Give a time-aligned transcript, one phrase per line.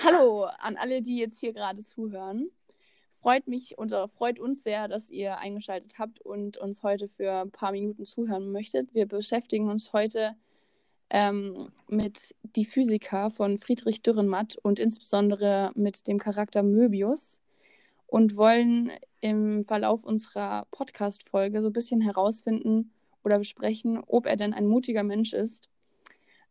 [0.00, 2.52] Hallo an alle, die jetzt hier gerade zuhören.
[3.20, 7.50] Freut mich und freut uns sehr, dass ihr eingeschaltet habt und uns heute für ein
[7.50, 8.94] paar Minuten zuhören möchtet.
[8.94, 10.36] Wir beschäftigen uns heute
[11.10, 17.40] ähm, mit Die Physiker von Friedrich Dürrenmatt und insbesondere mit dem Charakter Möbius
[18.06, 22.92] und wollen im Verlauf unserer Podcast-Folge so ein bisschen herausfinden
[23.24, 25.68] oder besprechen, ob er denn ein mutiger Mensch ist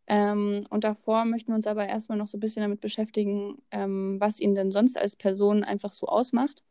[0.08, 4.18] ähm, und davor möchten wir uns aber erstmal noch so ein bisschen damit beschäftigen, ähm,
[4.18, 6.64] was ihn denn sonst als Person einfach so ausmacht.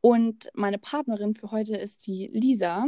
[0.00, 2.86] Und meine Partnerin für heute ist die Lisa.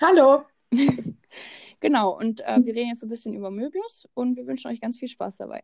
[0.00, 0.44] Hallo.
[1.80, 4.80] genau, und äh, wir reden jetzt so ein bisschen über Möbius und wir wünschen euch
[4.80, 5.62] ganz viel Spaß dabei.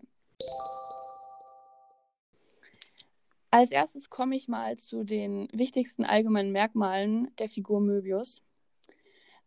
[3.50, 8.42] Als erstes komme ich mal zu den wichtigsten allgemeinen Merkmalen der Figur Möbius.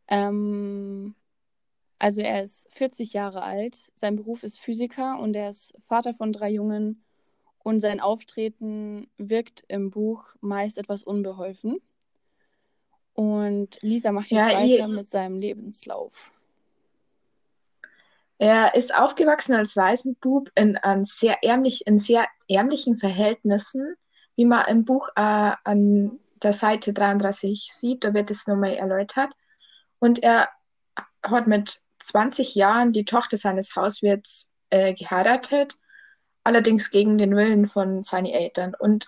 [0.08, 1.16] Ähm,
[2.04, 6.34] also er ist 40 Jahre alt, sein Beruf ist Physiker und er ist Vater von
[6.34, 7.02] drei Jungen
[7.60, 11.78] und sein Auftreten wirkt im Buch meist etwas unbeholfen.
[13.14, 16.30] Und Lisa macht jetzt ja, weiter mit seinem Lebenslauf.
[18.38, 23.96] Er ist aufgewachsen als Waisenbub in, an sehr ärmlich, in sehr ärmlichen Verhältnissen,
[24.36, 29.32] wie man im Buch äh, an der Seite 33 sieht, da wird es nochmal erläutert.
[30.00, 30.50] Und er
[31.24, 35.78] hat mit 20 Jahren die Tochter seines Hauswirts äh, geheiratet,
[36.44, 38.76] allerdings gegen den Willen von seinen Eltern.
[38.78, 39.08] Und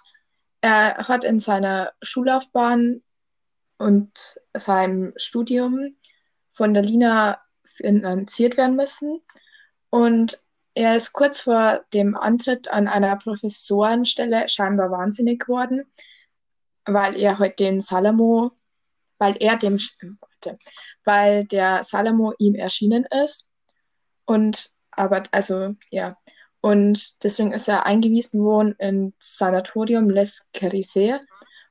[0.62, 3.04] er hat in seiner Schullaufbahn
[3.78, 5.96] und seinem Studium
[6.54, 9.22] von der Lina finanziert werden müssen.
[9.90, 10.44] Und
[10.74, 15.86] er ist kurz vor dem Antritt an einer Professorenstelle scheinbar wahnsinnig geworden,
[16.86, 18.52] weil er heute den Salomo,
[19.18, 19.78] weil er dem,
[20.20, 20.60] warte,
[21.06, 23.50] weil der Salomo ihm erschienen ist.
[24.26, 26.18] Und aber, also, ja.
[26.62, 31.20] Und deswegen ist er eingewiesen worden ins Sanatorium Les Cerisées.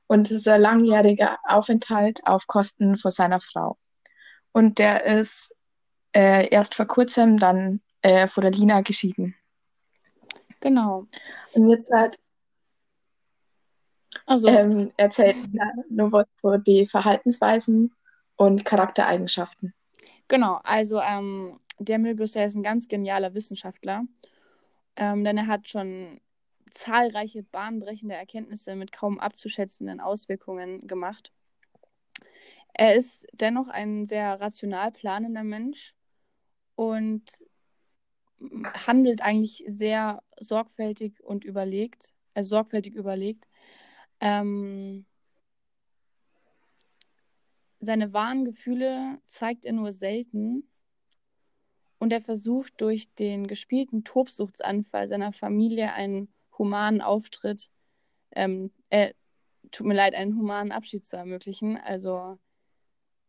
[0.07, 3.77] Und es ist ein langjähriger Aufenthalt auf Kosten von seiner Frau.
[4.51, 5.55] Und der ist
[6.15, 9.35] äh, erst vor kurzem dann äh, von der Lina geschieden.
[10.61, 11.07] Genau.
[11.53, 12.17] Und jetzt hat
[14.25, 14.47] also.
[14.47, 15.35] ähm, erzählt
[15.89, 17.91] nur was für die Verhaltensweisen
[18.37, 19.73] und Charaktereigenschaften.
[20.27, 24.03] Genau, also ähm, der Möbius, der ist ein ganz genialer Wissenschaftler,
[24.95, 26.19] ähm, denn er hat schon
[26.71, 31.31] zahlreiche bahnbrechende Erkenntnisse mit kaum abzuschätzenden Auswirkungen gemacht.
[32.73, 35.95] Er ist dennoch ein sehr rational planender Mensch
[36.75, 37.23] und
[38.85, 43.47] handelt eigentlich sehr sorgfältig und überlegt, also sorgfältig überlegt.
[44.19, 45.05] Ähm,
[47.85, 50.67] seine wahren Gefühle zeigt er nur selten
[51.99, 57.69] und er versucht durch den gespielten Tobsuchtsanfall seiner Familie einen humanen Auftritt,
[58.31, 59.13] ähm, äh,
[59.71, 61.77] tut mir leid, einen humanen Abschied zu ermöglichen.
[61.77, 62.37] Also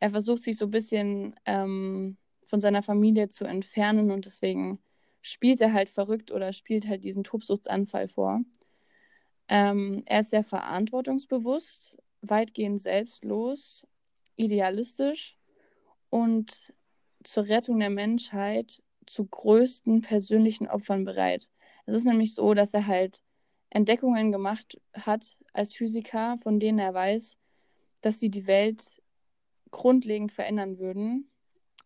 [0.00, 4.78] er versucht sich so ein bisschen ähm, von seiner Familie zu entfernen und deswegen
[5.22, 8.42] spielt er halt verrückt oder spielt halt diesen Tobsuchtsanfall vor.
[9.48, 13.86] Ähm, er ist sehr verantwortungsbewusst, weitgehend selbstlos
[14.36, 15.36] idealistisch
[16.10, 16.72] und
[17.24, 21.48] zur Rettung der Menschheit zu größten persönlichen Opfern bereit.
[21.86, 23.22] Es ist nämlich so, dass er halt
[23.70, 27.36] Entdeckungen gemacht hat als Physiker, von denen er weiß,
[28.00, 29.02] dass sie die Welt
[29.70, 31.30] grundlegend verändern würden.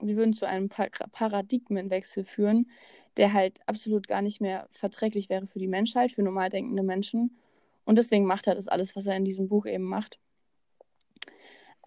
[0.00, 2.70] Sie würden zu einem Paradigmenwechsel führen,
[3.16, 7.36] der halt absolut gar nicht mehr verträglich wäre für die Menschheit, für normal denkende Menschen.
[7.84, 10.18] Und deswegen macht er das alles, was er in diesem Buch eben macht.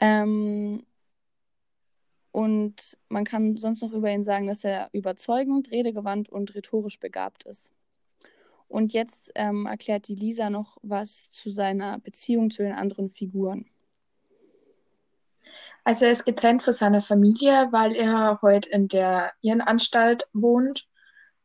[0.04, 0.86] Ähm,
[2.34, 7.46] und man kann sonst noch über ihn sagen, dass er überzeugend, redegewandt und rhetorisch begabt
[7.46, 7.72] ist.
[8.68, 13.66] Und jetzt ähm, erklärt die Lisa noch was zu seiner Beziehung zu den anderen Figuren.
[15.86, 20.86] Also er ist getrennt von seiner Familie, weil er heute in der Irrenanstalt wohnt.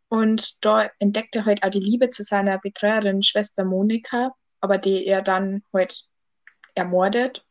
[0.08, 5.06] Und dort entdeckt er heute auch die Liebe zu seiner Betreuerin Schwester Monika, aber die
[5.06, 5.94] er dann heute
[6.74, 7.44] ermordet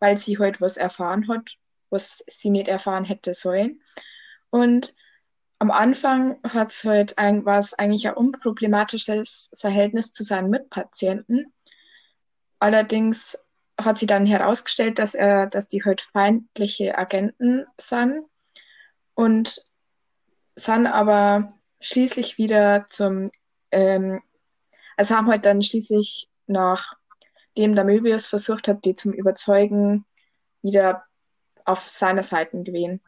[0.00, 1.56] weil sie heute was erfahren hat,
[1.90, 3.80] was sie nicht erfahren hätte sollen.
[4.50, 4.94] Und
[5.60, 11.52] am Anfang hat es halt ein, war es eigentlich ein unproblematisches Verhältnis zu seinen Mitpatienten.
[12.58, 13.38] Allerdings
[13.78, 18.24] hat sie dann herausgestellt, dass er, dass die halt feindliche Agenten sind
[19.14, 19.62] und
[20.56, 23.30] sind aber schließlich wieder zum,
[23.70, 24.22] ähm,
[24.96, 26.94] also haben halt dann schließlich nach
[27.60, 30.06] dem der Möbius versucht hat, die zum Überzeugen
[30.62, 31.04] wieder
[31.66, 33.02] auf seiner Seite gewesen.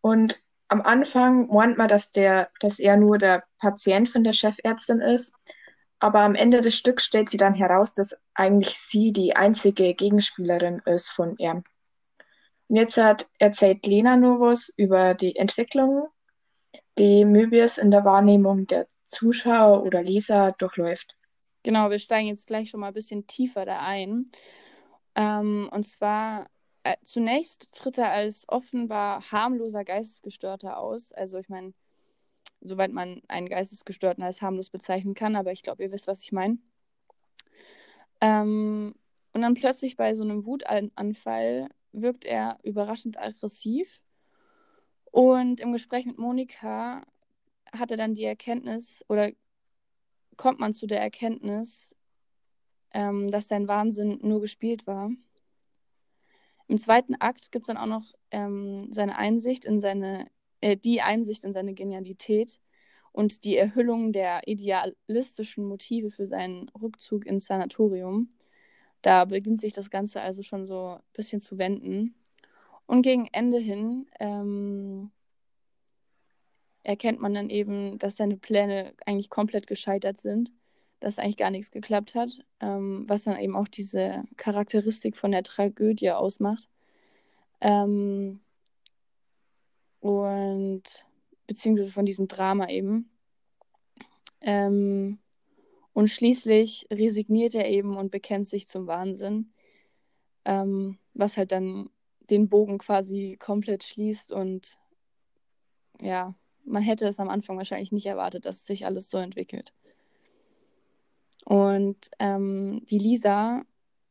[0.00, 5.02] Und am Anfang meint man, dass, der, dass er nur der Patient von der Chefärztin
[5.02, 5.34] ist.
[5.98, 10.80] Aber am Ende des Stücks stellt sie dann heraus, dass eigentlich sie die einzige Gegenspielerin
[10.86, 11.62] ist von ihm.
[12.68, 16.08] Und jetzt hat, erzählt Lena was über die Entwicklung,
[16.96, 21.16] die Möbius in der Wahrnehmung der Zuschauer oder Leser durchläuft.
[21.62, 24.30] Genau, wir steigen jetzt gleich schon mal ein bisschen tiefer da ein.
[25.14, 26.48] Ähm, und zwar
[26.84, 31.12] äh, zunächst tritt er als offenbar harmloser Geistesgestörter aus.
[31.12, 31.74] Also ich meine,
[32.62, 36.32] soweit man einen Geistesgestörten als harmlos bezeichnen kann, aber ich glaube, ihr wisst, was ich
[36.32, 36.58] meine.
[38.20, 38.94] Ähm,
[39.32, 44.00] und dann plötzlich bei so einem Wutanfall wirkt er überraschend aggressiv.
[45.10, 47.02] Und im Gespräch mit Monika
[47.72, 49.30] hat er dann die Erkenntnis oder
[50.40, 51.94] kommt man zu der Erkenntnis,
[52.94, 55.10] ähm, dass sein Wahnsinn nur gespielt war.
[56.66, 60.30] Im zweiten Akt gibt es dann auch noch ähm, seine Einsicht in seine,
[60.62, 62.58] äh, die Einsicht in seine Genialität
[63.12, 68.30] und die Erhüllung der idealistischen Motive für seinen Rückzug ins Sanatorium.
[69.02, 72.14] Da beginnt sich das Ganze also schon so ein bisschen zu wenden.
[72.86, 75.10] Und gegen Ende hin ähm,
[76.82, 80.52] erkennt man dann eben, dass seine Pläne eigentlich komplett gescheitert sind
[81.00, 85.42] dass eigentlich gar nichts geklappt hat, ähm, was dann eben auch diese Charakteristik von der
[85.42, 86.68] Tragödie ausmacht.
[87.60, 88.40] Ähm,
[90.00, 90.82] und
[91.46, 93.10] beziehungsweise von diesem Drama eben.
[94.42, 95.18] Ähm,
[95.92, 99.52] und schließlich resigniert er eben und bekennt sich zum Wahnsinn,
[100.44, 101.90] ähm, was halt dann
[102.20, 104.78] den Bogen quasi komplett schließt und
[106.00, 106.34] ja,
[106.70, 109.72] man hätte es am Anfang wahrscheinlich nicht erwartet, dass sich alles so entwickelt.
[111.44, 113.62] Und ähm, die Lisa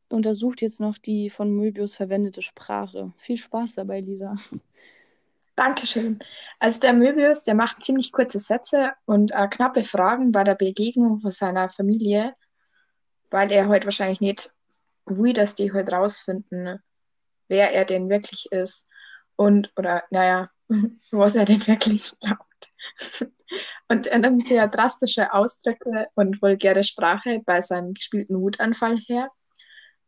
[0.08, 3.12] untersucht jetzt noch die von Möbius verwendete Sprache.
[3.16, 4.34] Viel Spaß dabei, Lisa.
[5.56, 6.18] Dankeschön.
[6.58, 11.20] Also der Möbius, der macht ziemlich kurze Sätze und äh, knappe Fragen bei der Begegnung
[11.20, 12.34] von seiner Familie,
[13.30, 14.52] weil er heute wahrscheinlich nicht
[15.06, 16.82] will, dass die heute rausfinden,
[17.48, 18.88] wer er denn wirklich ist
[19.36, 20.48] und oder naja,
[21.10, 22.49] was er denn wirklich glaubt.
[23.88, 29.28] Und er nimmt sehr drastische Ausdrücke und vulgäre Sprache bei seinem gespielten Wutanfall her.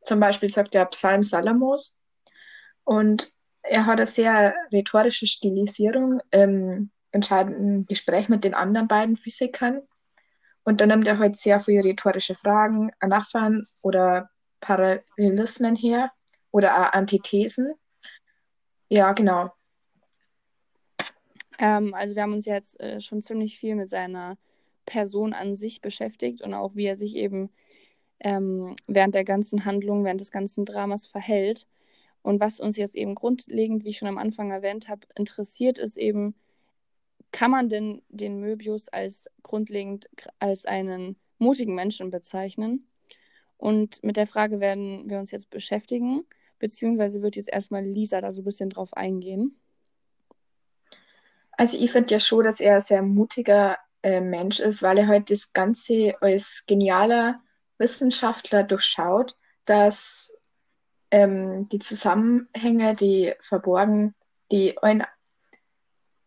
[0.03, 1.97] Zum Beispiel sagt er Psalm Salamos.
[2.85, 3.33] Und
[3.63, 9.83] er hat eine sehr rhetorische Stilisierung im entscheidenden Gespräch mit den anderen beiden Physikern.
[10.65, 14.31] Und dann nimmt er halt sehr viele rhetorische Fragen, Anaphern oder
[14.61, 16.13] Parallelismen her
[16.53, 17.75] oder auch Antithesen.
[18.89, 19.51] Ja, genau.
[21.63, 24.37] Ähm, also wir haben uns jetzt äh, schon ziemlich viel mit seiner
[24.85, 27.51] Person an sich beschäftigt und auch wie er sich eben
[28.21, 31.69] ähm, während der ganzen Handlung, während des ganzen Dramas verhält.
[32.23, 35.97] Und was uns jetzt eben grundlegend, wie ich schon am Anfang erwähnt habe, interessiert, ist
[35.97, 36.35] eben,
[37.33, 40.09] kann man denn den Möbius als grundlegend
[40.41, 42.89] als einen mutigen Menschen bezeichnen?
[43.57, 46.25] Und mit der Frage werden wir uns jetzt beschäftigen,
[46.59, 49.57] beziehungsweise wird jetzt erstmal Lisa da so ein bisschen drauf eingehen.
[51.53, 55.07] Also ich finde ja schon, dass er ein sehr mutiger äh, Mensch ist, weil er
[55.07, 57.41] halt das Ganze als genialer
[57.79, 60.35] Wissenschaftler durchschaut, dass
[61.11, 64.15] ähm, die Zusammenhänge, die verborgen,
[64.51, 65.05] die, ein,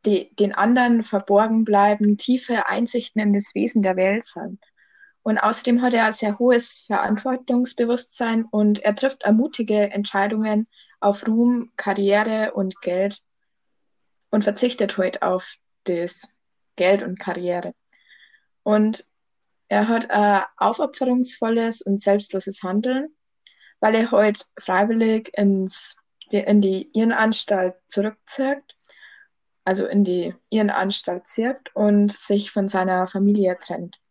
[0.05, 4.63] die den anderen verborgen bleiben, tiefe Einsichten in das Wesen der Welt sind.
[5.23, 10.67] Und außerdem hat er ein sehr hohes Verantwortungsbewusstsein und er trifft ermutige Entscheidungen
[10.99, 13.24] auf Ruhm, Karriere und Geld
[14.35, 16.35] und verzichtet heute auf das
[16.75, 17.71] Geld und Karriere.
[18.63, 19.07] Und
[19.69, 23.15] er hat ein aufopferungsvolles und selbstloses Handeln,
[23.79, 26.01] weil er heute freiwillig ins,
[26.31, 28.75] in die Irrenanstalt zurückzieht,
[29.63, 34.01] also in die Irrenanstalt zirkt und sich von seiner Familie trennt.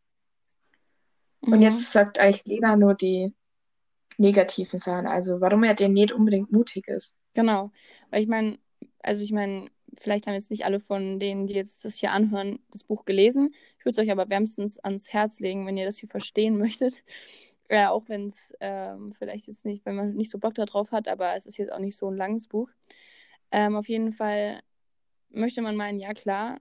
[1.42, 1.52] Mhm.
[1.52, 3.34] Und jetzt sagt eigentlich Lena nur die
[4.16, 7.18] negativen Sachen, also warum er denn nicht unbedingt mutig ist.
[7.34, 7.72] Genau,
[8.10, 8.58] weil ich meine,
[9.02, 12.58] also ich meine, vielleicht haben jetzt nicht alle von denen, die jetzt das hier anhören,
[12.70, 13.54] das Buch gelesen.
[13.78, 17.02] Ich würde es euch aber wärmstens ans Herz legen, wenn ihr das hier verstehen möchtet.
[17.70, 21.08] Ja, auch wenn es ähm, vielleicht jetzt nicht, wenn man nicht so Bock darauf hat,
[21.08, 22.68] aber es ist jetzt auch nicht so ein langes Buch.
[23.50, 24.60] Ähm, auf jeden Fall
[25.30, 26.58] möchte man meinen, ja klar,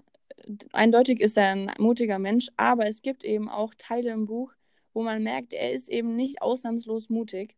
[0.72, 4.54] eindeutig ist er ein mutiger Mensch, aber es gibt eben auch Teile im Buch,
[4.94, 7.58] wo man merkt, er ist eben nicht ausnahmslos mutig.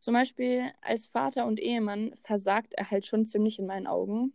[0.00, 4.32] Zum Beispiel als Vater und Ehemann versagt er halt schon ziemlich in meinen Augen.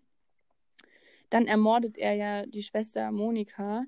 [1.29, 3.85] Dann ermordet er ja die Schwester Monika.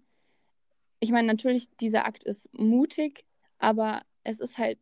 [0.99, 3.25] Ich meine, natürlich, dieser Akt ist mutig,
[3.57, 4.79] aber es ist halt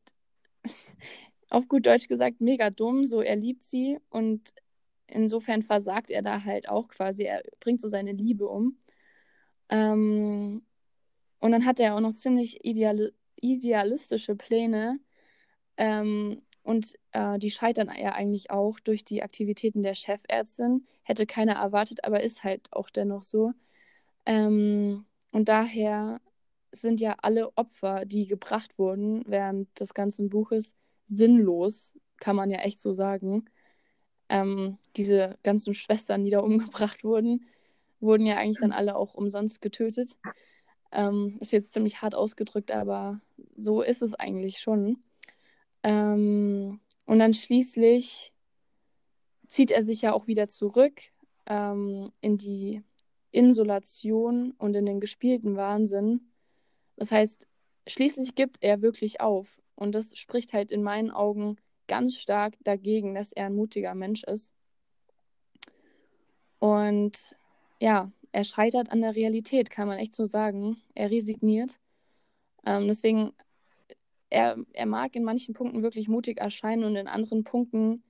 [1.50, 3.06] auf gut Deutsch gesagt mega dumm.
[3.06, 4.54] So, er liebt sie und
[5.08, 7.24] insofern versagt er da halt auch quasi.
[7.24, 8.78] Er bringt so seine Liebe um.
[9.70, 10.66] Ähm,
[11.40, 15.00] und dann hat er auch noch ziemlich ideali idealistische Pläne.
[15.78, 20.86] Ähm, und äh, die scheitern ja eigentlich auch durch die Aktivitäten der Chefärztin.
[21.04, 23.54] Hätte keiner erwartet, aber ist halt auch dennoch so.
[24.26, 26.20] Ähm, und daher
[26.74, 30.74] sind ja alle Opfer, die gebracht wurden während des ganzen Buches,
[31.08, 33.46] sinnlos, kann man ja echt so sagen.
[34.28, 37.46] Ähm, diese ganzen Schwestern, die da umgebracht wurden,
[38.02, 40.18] wurden ja eigentlich dann alle auch umsonst getötet.
[40.92, 43.22] Ähm, ist jetzt ziemlich hart ausgedrückt, aber
[43.56, 45.02] so ist es eigentlich schon.
[45.84, 48.34] Ähm, und dann schließlich
[49.48, 51.02] zieht er sich ja auch wieder zurück
[51.46, 52.84] ähm, in die
[53.32, 56.32] Insolation und in den gespielten Wahnsinn.
[56.96, 57.48] Das heißt,
[57.88, 59.62] schließlich gibt er wirklich auf.
[59.76, 61.58] Und das spricht halt in meinen Augen
[61.88, 64.52] ganz stark dagegen, dass er ein mutiger Mensch ist.
[66.60, 67.36] Und
[67.80, 70.82] ja, er scheitert an der Realität, kann man echt so sagen.
[70.96, 71.80] Er resigniert.
[72.66, 73.34] Ähm, deswegen,
[74.30, 78.04] er, er mag in manchen Punkten wirklich mutig erscheinen und in anderen Punkten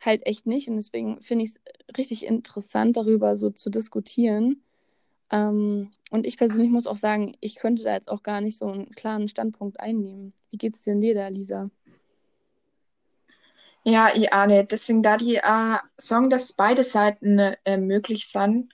[0.00, 0.68] halt echt nicht.
[0.68, 4.62] Und deswegen finde ich es richtig interessant, darüber so zu diskutieren.
[5.30, 8.66] Ähm, und ich persönlich muss auch sagen, ich könnte da jetzt auch gar nicht so
[8.66, 10.32] einen klaren Standpunkt einnehmen.
[10.50, 11.70] Wie geht es denn dir da, Lisa?
[13.82, 14.64] Ja, ich ahne.
[14.64, 18.72] Deswegen da die äh, sagen, dass beide Seiten äh, möglich sind,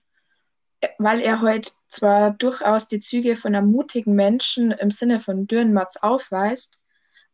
[0.99, 5.97] weil er heute zwar durchaus die Züge von einem mutigen Menschen im Sinne von Dürrenmatz
[5.99, 6.81] aufweist,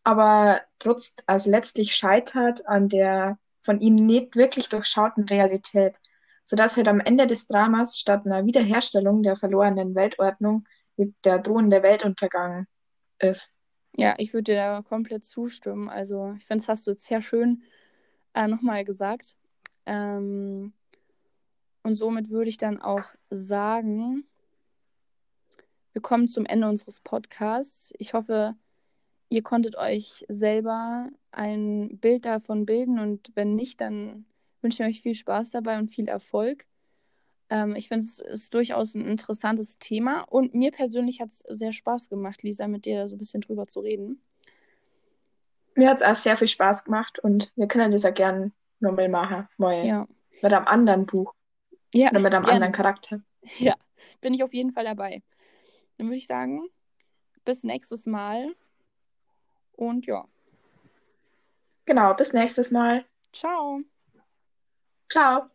[0.04, 5.98] aber trotz, also letztlich scheitert an der von ihm nicht wirklich durchschauten Realität,
[6.44, 10.64] sodass halt am Ende des Dramas statt einer Wiederherstellung der verlorenen Weltordnung
[10.96, 12.66] der drohende Weltuntergang
[13.18, 13.54] ist.
[13.96, 15.88] Ja, ich würde dir da komplett zustimmen.
[15.88, 17.62] Also ich finde, das hast du jetzt sehr schön
[18.34, 19.36] äh, nochmal gesagt.
[19.86, 20.72] Ähm,
[21.82, 24.24] und somit würde ich dann auch sagen,
[25.92, 27.92] wir kommen zum Ende unseres Podcasts.
[27.98, 28.54] Ich hoffe,
[29.28, 34.24] ihr konntet euch selber ein Bild davon bilden und wenn nicht, dann
[34.62, 36.66] wünsche ich euch viel Spaß dabei und viel Erfolg.
[37.50, 41.72] Ähm, ich finde, es ist durchaus ein interessantes Thema und mir persönlich hat es sehr
[41.72, 44.22] Spaß gemacht, Lisa, mit dir so ein bisschen drüber zu reden.
[45.74, 49.08] Mir hat es auch sehr viel Spaß gemacht und wir können das ja gerne nochmal
[49.08, 49.48] machen.
[49.58, 50.08] Mal ja.
[50.42, 51.32] Mit einem anderen Buch.
[51.92, 52.54] Ja, Oder mit einem gerne.
[52.54, 53.20] anderen Charakter.
[53.58, 53.74] Ja,
[54.20, 55.22] bin ich auf jeden Fall dabei.
[55.96, 56.68] Dann würde ich sagen,
[57.44, 58.54] bis nächstes Mal.
[59.78, 60.26] Und ja.
[61.86, 63.04] Genau, bis nächstes Mal.
[63.32, 63.80] Ciao.
[65.08, 65.48] Ciao.